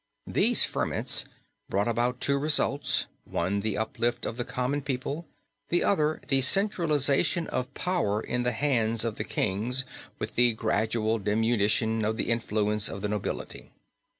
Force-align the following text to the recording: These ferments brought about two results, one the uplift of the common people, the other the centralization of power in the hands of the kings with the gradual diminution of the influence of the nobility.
These 0.25 0.63
ferments 0.63 1.25
brought 1.69 1.87
about 1.87 2.19
two 2.19 2.39
results, 2.39 3.05
one 3.23 3.59
the 3.59 3.77
uplift 3.77 4.25
of 4.25 4.35
the 4.35 4.43
common 4.43 4.81
people, 4.81 5.27
the 5.69 5.83
other 5.83 6.19
the 6.27 6.41
centralization 6.41 7.45
of 7.45 7.71
power 7.75 8.19
in 8.19 8.41
the 8.41 8.51
hands 8.51 9.05
of 9.05 9.17
the 9.17 9.23
kings 9.23 9.83
with 10.17 10.33
the 10.33 10.53
gradual 10.53 11.19
diminution 11.19 12.03
of 12.03 12.17
the 12.17 12.31
influence 12.31 12.89
of 12.89 13.03
the 13.03 13.09
nobility. 13.09 13.69